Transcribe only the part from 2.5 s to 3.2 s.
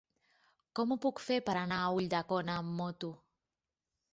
amb moto?